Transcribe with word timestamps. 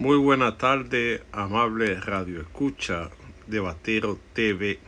Muy 0.00 0.16
buena 0.16 0.56
tarde, 0.56 1.22
amable 1.30 2.00
Radio 2.00 2.40
Escucha 2.40 3.10
de 3.46 3.60
Batero 3.60 4.18
TV. 4.32 4.78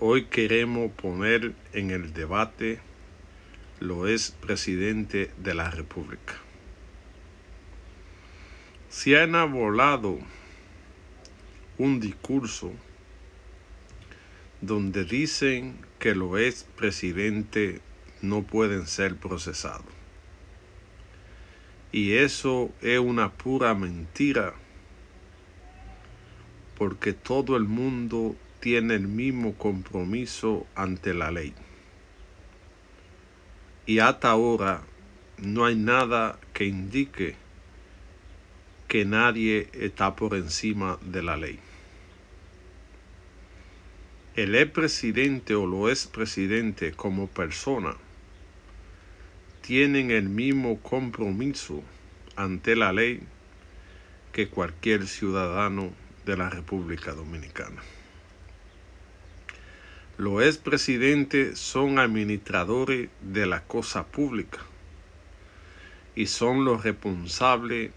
Hoy 0.00 0.24
queremos 0.24 0.90
poner 0.90 1.54
en 1.72 1.92
el 1.92 2.14
debate 2.14 2.80
lo 3.78 4.08
es 4.08 4.32
presidente 4.32 5.30
de 5.36 5.54
la 5.54 5.70
República. 5.70 6.34
Se 8.88 9.16
ha 9.16 9.22
enarbolado 9.22 10.18
un 11.78 12.00
discurso 12.00 12.72
donde 14.60 15.04
dicen 15.04 15.76
que 16.00 16.16
lo 16.16 16.38
es 16.38 16.64
presidente 16.74 17.82
no 18.20 18.42
pueden 18.42 18.88
ser 18.88 19.14
procesados. 19.14 20.01
Y 21.92 22.14
eso 22.14 22.70
es 22.80 22.98
una 22.98 23.30
pura 23.30 23.74
mentira, 23.74 24.54
porque 26.78 27.12
todo 27.12 27.54
el 27.54 27.64
mundo 27.64 28.34
tiene 28.60 28.94
el 28.94 29.06
mismo 29.08 29.52
compromiso 29.54 30.66
ante 30.74 31.12
la 31.12 31.30
ley. 31.30 31.52
Y 33.84 33.98
hasta 33.98 34.30
ahora 34.30 34.82
no 35.36 35.66
hay 35.66 35.74
nada 35.74 36.38
que 36.54 36.64
indique 36.64 37.34
que 38.88 39.04
nadie 39.04 39.68
está 39.74 40.16
por 40.16 40.34
encima 40.34 40.98
de 41.02 41.22
la 41.22 41.36
ley. 41.36 41.58
El 44.34 44.54
expresidente 44.54 45.54
o 45.54 45.66
lo 45.66 45.90
expresidente 45.90 46.92
como 46.92 47.26
persona 47.26 47.96
tienen 49.62 50.10
el 50.10 50.28
mismo 50.28 50.80
compromiso 50.80 51.82
ante 52.36 52.74
la 52.76 52.92
ley 52.92 53.20
que 54.32 54.48
cualquier 54.48 55.06
ciudadano 55.06 55.92
de 56.26 56.36
la 56.36 56.50
República 56.50 57.12
Dominicana. 57.12 57.80
Los 60.18 60.42
expresidentes 60.42 61.58
son 61.58 61.98
administradores 61.98 63.08
de 63.20 63.46
la 63.46 63.62
cosa 63.62 64.06
pública 64.06 64.58
y 66.14 66.26
son 66.26 66.64
los 66.64 66.82
responsables 66.82 67.92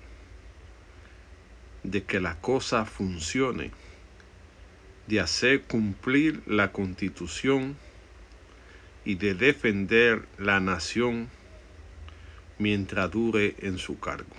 de 1.83 2.03
que 2.03 2.19
la 2.19 2.39
cosa 2.41 2.85
funcione, 2.85 3.71
de 5.07 5.19
hacer 5.19 5.63
cumplir 5.63 6.41
la 6.45 6.71
constitución 6.71 7.75
y 9.03 9.15
de 9.15 9.33
defender 9.35 10.27
la 10.37 10.59
nación 10.59 11.29
mientras 12.57 13.11
dure 13.11 13.55
en 13.59 13.77
su 13.77 13.99
cargo. 13.99 14.35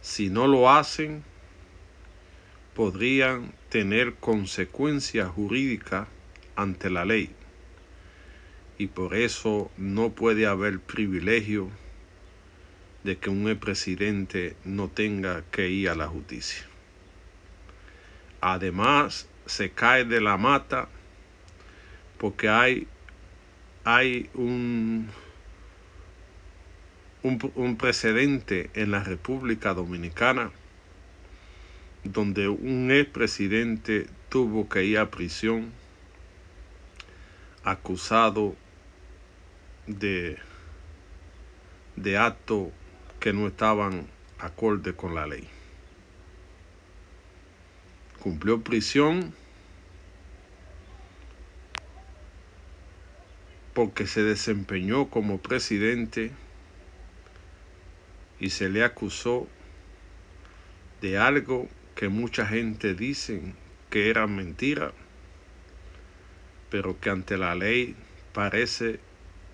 Si 0.00 0.30
no 0.30 0.46
lo 0.46 0.70
hacen, 0.70 1.22
podrían 2.74 3.52
tener 3.68 4.14
consecuencias 4.14 5.30
jurídicas 5.30 6.08
ante 6.56 6.90
la 6.90 7.04
ley 7.04 7.30
y 8.78 8.88
por 8.88 9.14
eso 9.14 9.70
no 9.76 10.10
puede 10.10 10.46
haber 10.46 10.80
privilegio 10.80 11.70
de 13.04 13.18
que 13.18 13.30
un 13.30 13.56
presidente 13.58 14.56
no 14.64 14.88
tenga 14.88 15.42
que 15.50 15.68
ir 15.68 15.90
a 15.90 15.94
la 15.94 16.08
justicia. 16.08 16.64
Además, 18.40 19.28
se 19.46 19.70
cae 19.70 20.04
de 20.04 20.20
la 20.20 20.36
mata 20.36 20.88
porque 22.18 22.48
hay, 22.48 22.88
hay 23.84 24.28
un 24.34 25.08
un, 27.24 27.76
precedente 27.76 28.70
en 28.74 28.90
la 28.90 29.02
República 29.02 29.72
Dominicana 29.72 30.50
donde 32.04 32.48
un 32.48 32.90
expresidente 32.92 34.06
tuvo 34.28 34.68
que 34.68 34.84
ir 34.84 34.98
a 34.98 35.10
prisión 35.10 35.72
acusado 37.64 38.54
de, 39.86 40.36
de 41.96 42.18
actos 42.18 42.68
que 43.20 43.32
no 43.32 43.46
estaban 43.46 44.06
acorde 44.38 44.92
con 44.92 45.14
la 45.14 45.26
ley. 45.26 45.48
Cumplió 48.20 48.60
prisión 48.60 49.32
porque 53.72 54.06
se 54.06 54.22
desempeñó 54.22 55.08
como 55.08 55.38
presidente 55.38 56.32
y 58.44 58.50
se 58.50 58.68
le 58.68 58.84
acusó 58.84 59.48
de 61.00 61.16
algo 61.16 61.66
que 61.94 62.10
mucha 62.10 62.44
gente 62.46 62.92
dice 62.92 63.40
que 63.88 64.10
era 64.10 64.26
mentira, 64.26 64.92
pero 66.68 67.00
que 67.00 67.08
ante 67.08 67.38
la 67.38 67.54
ley 67.54 67.96
parece 68.34 69.00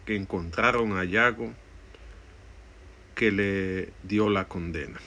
que 0.07 0.17
encontraron 0.17 0.99
a 0.99 1.05
Yago 1.05 1.55
que 3.15 3.31
le 3.31 3.93
dio 4.03 4.29
la 4.29 4.49
condena. 4.49 4.99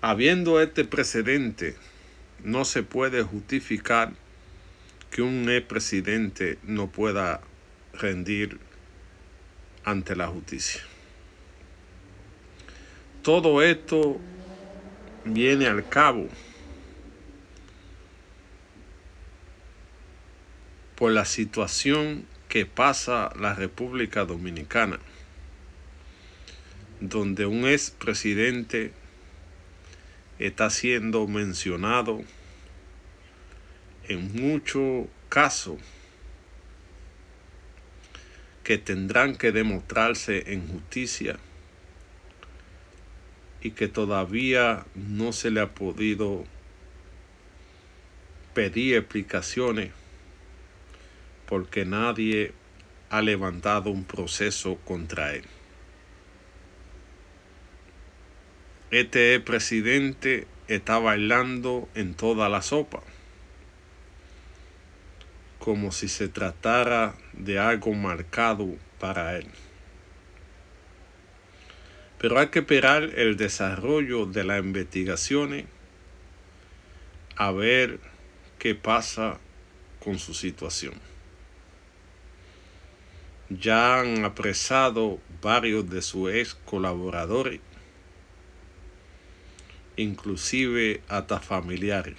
Habiendo 0.00 0.60
este 0.60 0.84
precedente, 0.84 1.76
no 2.42 2.64
se 2.64 2.82
puede 2.82 3.22
justificar 3.22 4.12
que 5.12 5.22
un 5.22 5.48
expresidente 5.48 6.58
no 6.64 6.90
pueda 6.90 7.42
rendir 7.92 8.58
ante 9.84 10.16
la 10.16 10.26
justicia. 10.26 10.82
Todo 13.24 13.62
esto 13.62 14.20
viene 15.24 15.66
al 15.66 15.88
cabo 15.88 16.28
por 20.94 21.10
la 21.10 21.24
situación 21.24 22.26
que 22.50 22.66
pasa 22.66 23.32
la 23.40 23.54
República 23.54 24.26
Dominicana, 24.26 24.98
donde 27.00 27.46
un 27.46 27.66
expresidente 27.66 28.92
está 30.38 30.68
siendo 30.68 31.26
mencionado 31.26 32.20
en 34.06 34.34
muchos 34.34 35.06
casos 35.30 35.78
que 38.62 38.76
tendrán 38.76 39.34
que 39.34 39.50
demostrarse 39.50 40.52
en 40.52 40.68
justicia 40.68 41.38
y 43.64 43.70
que 43.70 43.88
todavía 43.88 44.84
no 44.94 45.32
se 45.32 45.50
le 45.50 45.60
ha 45.60 45.74
podido 45.74 46.44
pedir 48.52 48.96
explicaciones 48.96 49.90
porque 51.48 51.86
nadie 51.86 52.52
ha 53.08 53.22
levantado 53.22 53.90
un 53.90 54.04
proceso 54.04 54.76
contra 54.84 55.34
él. 55.34 55.44
Este 58.90 59.40
presidente 59.40 60.46
está 60.68 60.98
bailando 60.98 61.88
en 61.94 62.14
toda 62.14 62.50
la 62.50 62.60
sopa, 62.60 63.02
como 65.58 65.90
si 65.90 66.08
se 66.08 66.28
tratara 66.28 67.14
de 67.32 67.58
algo 67.58 67.94
marcado 67.94 68.76
para 69.00 69.38
él 69.38 69.48
pero 72.24 72.38
hay 72.38 72.46
que 72.46 72.60
esperar 72.60 73.02
el 73.16 73.36
desarrollo 73.36 74.24
de 74.24 74.44
las 74.44 74.58
investigaciones 74.58 75.66
a 77.36 77.52
ver 77.52 78.00
qué 78.58 78.74
pasa 78.74 79.38
con 80.02 80.18
su 80.18 80.32
situación. 80.32 80.94
Ya 83.50 84.00
han 84.00 84.24
apresado 84.24 85.20
varios 85.42 85.90
de 85.90 86.00
sus 86.00 86.32
ex 86.32 86.54
colaboradores, 86.54 87.60
inclusive 89.98 91.02
hasta 91.08 91.40
familiares. 91.40 92.16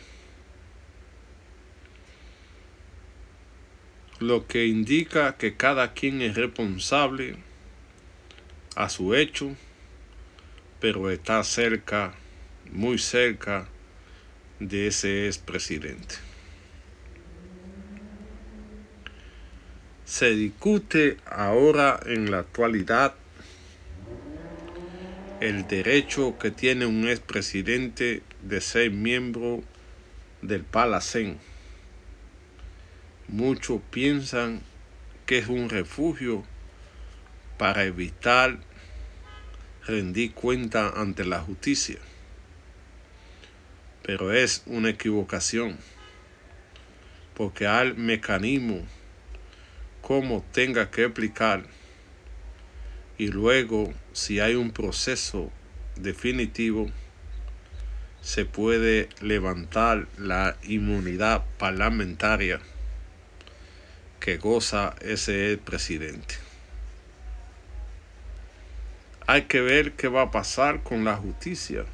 Lo 4.19 4.45
que 4.45 4.67
indica 4.67 5.35
que 5.35 5.55
cada 5.57 5.93
quien 5.93 6.21
es 6.21 6.35
responsable 6.35 7.37
a 8.75 8.87
su 8.89 9.15
hecho 9.15 9.55
pero 10.85 11.09
está 11.09 11.43
cerca, 11.43 12.13
muy 12.71 12.99
cerca 12.99 13.67
de 14.59 14.85
ese 14.85 15.25
expresidente. 15.25 16.13
Se 20.05 20.29
discute 20.35 21.17
ahora 21.25 21.99
en 22.05 22.29
la 22.29 22.37
actualidad 22.37 23.15
el 25.39 25.65
derecho 25.67 26.37
que 26.37 26.51
tiene 26.51 26.85
un 26.85 27.09
expresidente 27.09 28.21
de 28.43 28.61
ser 28.61 28.91
miembro 28.91 29.63
del 30.43 30.61
Palacén. 30.61 31.39
Muchos 33.27 33.81
piensan 33.89 34.61
que 35.25 35.39
es 35.39 35.47
un 35.47 35.67
refugio 35.67 36.43
para 37.57 37.85
evitar 37.85 38.59
rendir 39.85 40.33
cuenta 40.33 40.89
ante 40.89 41.25
la 41.25 41.39
justicia. 41.39 41.97
Pero 44.03 44.33
es 44.33 44.63
una 44.65 44.89
equivocación, 44.89 45.77
porque 47.33 47.67
al 47.67 47.95
mecanismo 47.95 48.85
como 50.01 50.45
tenga 50.51 50.91
que 50.91 51.05
aplicar 51.05 51.63
y 53.17 53.29
luego 53.29 53.91
si 54.13 54.39
hay 54.39 54.53
un 54.53 54.71
proceso 54.71 55.51
definitivo 55.95 56.91
se 58.21 58.45
puede 58.45 59.09
levantar 59.21 60.07
la 60.17 60.57
inmunidad 60.63 61.43
parlamentaria 61.57 62.59
que 64.19 64.37
goza 64.37 64.95
ese 65.01 65.59
presidente. 65.63 66.44
Hay 69.27 69.43
que 69.43 69.59
ver 69.59 69.93
qué 69.93 70.07
va 70.07 70.21
a 70.23 70.31
pasar 70.31 70.83
con 70.83 71.03
la 71.03 71.15
justicia. 71.15 71.85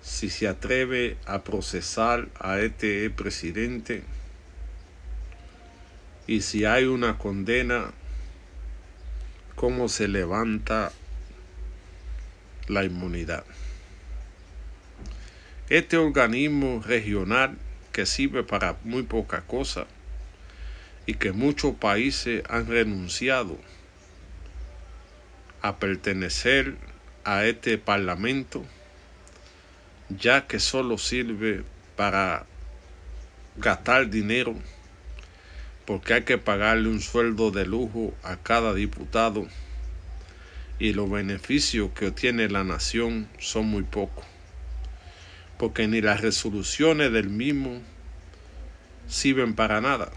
Si 0.00 0.30
se 0.30 0.46
atreve 0.46 1.16
a 1.26 1.42
procesar 1.42 2.28
a 2.38 2.60
este 2.60 3.10
presidente 3.10 4.04
y 6.28 6.42
si 6.42 6.64
hay 6.64 6.84
una 6.84 7.18
condena, 7.18 7.92
cómo 9.56 9.88
se 9.88 10.06
levanta 10.06 10.92
la 12.68 12.84
inmunidad. 12.84 13.44
Este 15.68 15.96
organismo 15.96 16.84
regional 16.86 17.58
que 17.90 18.06
sirve 18.06 18.44
para 18.44 18.76
muy 18.84 19.02
poca 19.02 19.40
cosa 19.40 19.88
y 21.04 21.14
que 21.14 21.32
muchos 21.32 21.74
países 21.74 22.44
han 22.48 22.68
renunciado 22.68 23.58
a 25.62 25.78
pertenecer 25.78 26.76
a 27.24 27.44
este 27.44 27.78
parlamento, 27.78 28.64
ya 30.08 30.46
que 30.46 30.60
solo 30.60 30.98
sirve 30.98 31.64
para 31.96 32.46
gastar 33.56 34.08
dinero, 34.08 34.54
porque 35.84 36.14
hay 36.14 36.22
que 36.22 36.38
pagarle 36.38 36.88
un 36.88 37.00
sueldo 37.00 37.50
de 37.50 37.66
lujo 37.66 38.14
a 38.22 38.36
cada 38.36 38.74
diputado 38.74 39.46
y 40.78 40.92
los 40.92 41.10
beneficios 41.10 41.90
que 41.94 42.08
obtiene 42.08 42.48
la 42.48 42.62
nación 42.62 43.28
son 43.38 43.66
muy 43.66 43.82
pocos, 43.82 44.24
porque 45.58 45.88
ni 45.88 46.00
las 46.00 46.20
resoluciones 46.20 47.12
del 47.12 47.28
mismo 47.28 47.80
sirven 49.08 49.54
para 49.54 49.80
nada, 49.80 50.12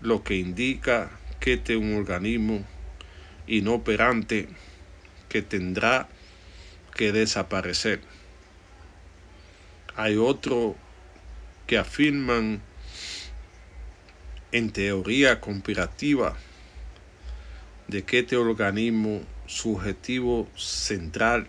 lo 0.00 0.22
que 0.22 0.36
indica 0.36 1.10
que 1.40 1.54
este 1.54 1.74
es 1.74 1.78
un 1.78 1.94
organismo 1.94 2.64
inoperante 3.48 4.48
que 5.28 5.42
tendrá 5.42 6.08
que 6.94 7.12
desaparecer. 7.12 8.00
Hay 9.96 10.16
otros 10.16 10.76
que 11.66 11.78
afirman 11.78 12.60
en 14.52 14.70
teoría 14.70 15.40
conspirativa 15.40 16.36
de 17.88 18.04
que 18.04 18.20
este 18.20 18.36
organismo 18.36 19.22
subjetivo 19.46 20.48
central 20.56 21.46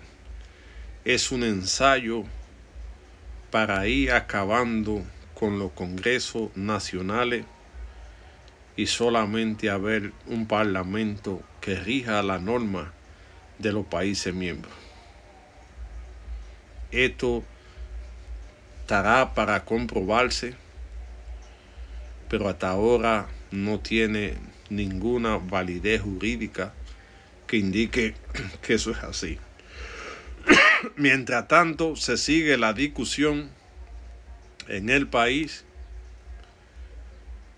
es 1.05 1.31
un 1.31 1.43
ensayo 1.43 2.23
para 3.51 3.87
ir 3.87 4.11
acabando 4.11 5.03
con 5.33 5.59
los 5.59 5.71
congresos 5.71 6.55
nacionales 6.55 7.45
y 8.79 8.87
solamente 8.87 9.69
haber 9.69 10.13
un 10.25 10.47
parlamento 10.47 11.43
que 11.59 11.75
rija 11.75 12.23
la 12.23 12.39
norma 12.39 12.93
de 13.57 13.73
los 13.73 13.85
países 13.85 14.33
miembros. 14.33 14.71
Esto 16.89 17.43
estará 18.79 19.33
para 19.33 19.65
comprobarse, 19.65 20.55
pero 22.29 22.47
hasta 22.47 22.69
ahora 22.69 23.27
no 23.51 23.81
tiene 23.81 24.35
ninguna 24.69 25.35
validez 25.35 26.01
jurídica 26.01 26.73
que 27.47 27.57
indique 27.57 28.15
que 28.61 28.75
eso 28.75 28.91
es 28.91 28.99
así. 28.99 29.39
Mientras 30.95 31.49
tanto, 31.49 31.97
se 31.97 32.15
sigue 32.15 32.57
la 32.57 32.71
discusión 32.71 33.49
en 34.69 34.89
el 34.89 35.09
país 35.09 35.65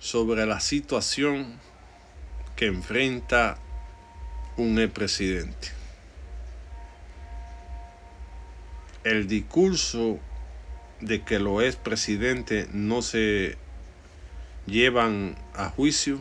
sobre 0.02 0.48
la 0.48 0.60
situación 0.60 1.60
que 2.56 2.66
enfrenta 2.66 3.60
un 4.58 4.90
presidente. 4.92 5.70
El 9.04 9.28
discurso 9.28 10.20
de 11.02 11.22
que 11.22 11.38
los 11.38 11.64
expresidentes 11.64 12.74
no 12.74 13.04
se 13.04 13.58
llevan 14.66 15.36
a 15.54 15.70
juicio, 15.70 16.20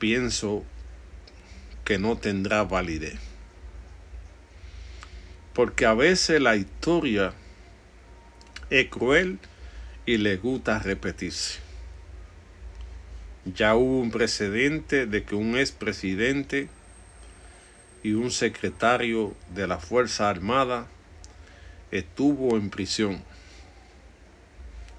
pienso 0.00 0.64
que 1.84 2.00
no 2.00 2.18
tendrá 2.18 2.64
validez. 2.64 3.20
Porque 5.52 5.86
a 5.86 5.94
veces 5.94 6.40
la 6.40 6.56
historia 6.56 7.34
es 8.68 8.88
cruel 8.88 9.38
y 10.06 10.16
le 10.16 10.38
gusta 10.38 10.80
repetirse. 10.80 11.71
Ya 13.44 13.74
hubo 13.74 13.98
un 13.98 14.12
precedente 14.12 15.06
de 15.06 15.24
que 15.24 15.34
un 15.34 15.56
expresidente 15.56 16.68
y 18.04 18.12
un 18.12 18.30
secretario 18.30 19.34
de 19.52 19.66
la 19.66 19.78
Fuerza 19.78 20.28
Armada 20.28 20.86
estuvo 21.90 22.56
en 22.56 22.70
prisión. 22.70 23.22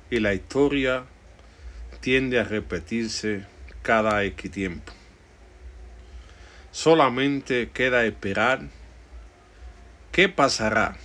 Y 0.09 0.19
la 0.19 0.33
historia 0.33 1.05
tiende 2.01 2.37
a 2.37 2.43
repetirse 2.43 3.45
cada 3.81 4.23
X 4.25 4.51
tiempo. 4.51 4.91
Solamente 6.71 7.69
queda 7.73 8.05
esperar 8.05 8.61
qué 10.11 10.27
pasará. 10.27 10.97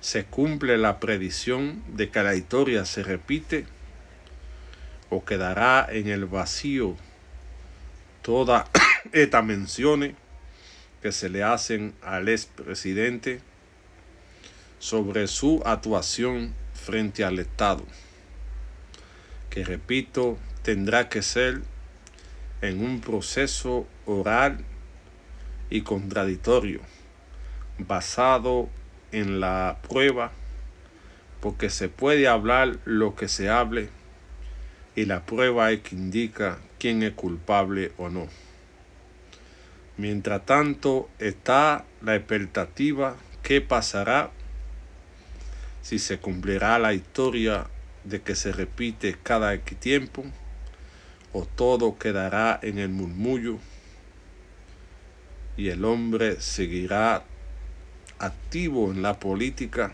¿Se 0.00 0.24
cumple 0.24 0.76
la 0.76 1.00
predicción 1.00 1.82
de 1.96 2.10
que 2.10 2.22
la 2.22 2.34
historia 2.34 2.84
se 2.84 3.02
repite? 3.02 3.66
¿O 5.14 5.26
quedará 5.26 5.88
en 5.90 6.08
el 6.08 6.24
vacío 6.24 6.96
toda 8.22 8.66
esta 9.12 9.42
menciones 9.42 10.14
que 11.02 11.12
se 11.12 11.28
le 11.28 11.42
hacen 11.42 11.92
al 12.00 12.30
expresidente 12.30 13.42
sobre 14.78 15.26
su 15.26 15.60
actuación 15.66 16.54
frente 16.72 17.24
al 17.24 17.38
Estado, 17.40 17.84
que 19.50 19.64
repito, 19.64 20.38
tendrá 20.62 21.10
que 21.10 21.20
ser 21.20 21.60
en 22.62 22.82
un 22.82 23.02
proceso 23.02 23.86
oral 24.06 24.64
y 25.68 25.82
contradictorio, 25.82 26.80
basado 27.76 28.70
en 29.10 29.40
la 29.40 29.76
prueba, 29.86 30.32
porque 31.42 31.68
se 31.68 31.90
puede 31.90 32.28
hablar 32.28 32.78
lo 32.86 33.14
que 33.14 33.28
se 33.28 33.50
hable 33.50 33.90
y 34.94 35.06
la 35.06 35.24
prueba 35.24 35.70
es 35.70 35.80
que 35.80 35.94
indica 35.94 36.58
quién 36.78 37.02
es 37.02 37.12
culpable 37.12 37.92
o 37.96 38.08
no. 38.08 38.28
Mientras 39.96 40.44
tanto 40.44 41.08
está 41.18 41.84
la 42.02 42.16
expectativa 42.16 43.16
qué 43.42 43.60
pasará 43.60 44.30
si 45.82 45.98
se 45.98 46.18
cumplirá 46.18 46.78
la 46.78 46.94
historia 46.94 47.66
de 48.04 48.22
que 48.22 48.34
se 48.34 48.52
repite 48.52 49.16
cada 49.22 49.56
tiempo 49.58 50.24
o 51.32 51.44
todo 51.44 51.98
quedará 51.98 52.58
en 52.62 52.78
el 52.78 52.88
murmullo 52.88 53.58
y 55.56 55.68
el 55.68 55.84
hombre 55.84 56.40
seguirá 56.40 57.24
activo 58.18 58.90
en 58.92 59.02
la 59.02 59.18
política 59.18 59.92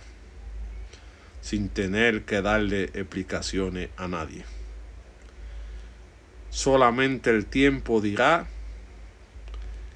sin 1.40 1.68
tener 1.68 2.24
que 2.24 2.42
darle 2.42 2.84
explicaciones 2.84 3.90
a 3.96 4.08
nadie. 4.08 4.57
Solamente 6.50 7.30
el 7.30 7.46
tiempo 7.46 8.00
dirá 8.00 8.46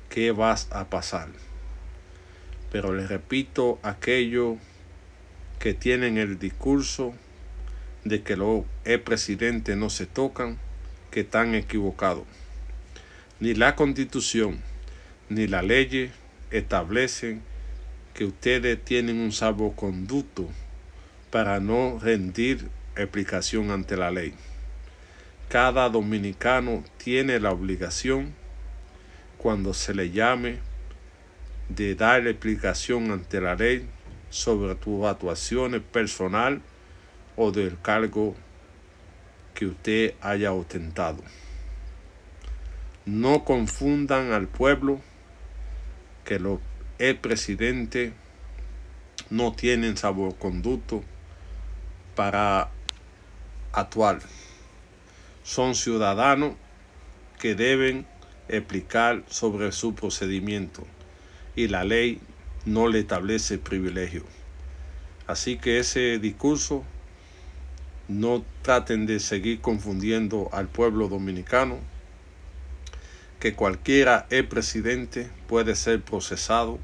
qué 0.08 0.32
vas 0.32 0.68
a 0.70 0.90
pasar. 0.90 1.28
Pero 2.70 2.94
les 2.94 3.08
repito 3.08 3.78
aquello 3.82 4.56
que 5.58 5.74
tienen 5.74 6.18
el 6.18 6.38
discurso 6.38 7.14
de 8.04 8.22
que 8.22 8.36
los 8.36 8.64
presidentes 9.04 9.76
no 9.76 9.90
se 9.90 10.06
tocan, 10.06 10.58
que 11.10 11.20
están 11.20 11.54
equivocados. 11.54 12.24
Ni 13.40 13.54
la 13.54 13.76
constitución 13.76 14.60
ni 15.28 15.46
la 15.46 15.62
ley 15.62 16.12
establecen 16.50 17.42
que 18.14 18.24
ustedes 18.24 18.84
tienen 18.84 19.18
un 19.18 19.32
salvoconducto 19.32 20.48
para 21.30 21.60
no 21.60 21.98
rendir 21.98 22.68
explicación 22.96 23.70
ante 23.70 23.96
la 23.96 24.10
ley. 24.10 24.34
Cada 25.52 25.90
dominicano 25.90 26.82
tiene 26.96 27.38
la 27.38 27.50
obligación 27.50 28.34
cuando 29.36 29.74
se 29.74 29.92
le 29.92 30.10
llame 30.10 30.60
de 31.68 31.94
dar 31.94 32.26
explicación 32.26 33.10
ante 33.10 33.38
la 33.38 33.54
ley 33.54 33.86
sobre 34.30 34.74
tus 34.76 35.04
actuaciones 35.04 35.82
personal 35.82 36.62
o 37.36 37.52
del 37.52 37.78
cargo 37.82 38.34
que 39.52 39.66
usted 39.66 40.14
haya 40.22 40.54
ostentado. 40.54 41.22
No 43.04 43.44
confundan 43.44 44.32
al 44.32 44.48
pueblo 44.48 45.02
que 46.24 46.38
los 46.38 46.60
presidente 47.20 48.14
no 49.28 49.52
tienen 49.52 49.98
conducto 50.38 51.04
para 52.16 52.70
actuar. 53.74 54.18
Son 55.44 55.74
ciudadanos 55.74 56.54
que 57.40 57.54
deben 57.54 58.06
explicar 58.48 59.24
sobre 59.28 59.72
su 59.72 59.94
procedimiento 59.94 60.86
y 61.56 61.68
la 61.68 61.84
ley 61.84 62.20
no 62.64 62.88
le 62.88 63.00
establece 63.00 63.58
privilegio. 63.58 64.24
Así 65.26 65.56
que 65.56 65.78
ese 65.78 66.18
discurso 66.18 66.84
no 68.08 68.44
traten 68.62 69.06
de 69.06 69.20
seguir 69.20 69.60
confundiendo 69.60 70.48
al 70.52 70.68
pueblo 70.68 71.08
dominicano, 71.08 71.78
que 73.40 73.54
cualquiera 73.54 74.26
es 74.30 74.44
presidente 74.44 75.28
puede 75.48 75.74
ser 75.74 76.02
procesado 76.02 76.78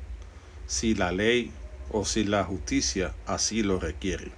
si 0.67 0.95
la 0.95 1.13
ley 1.13 1.53
o 1.91 2.05
si 2.05 2.25
la 2.25 2.45
justicia 2.45 3.15
así 3.27 3.63
lo 3.63 3.79
requiere. 3.79 4.33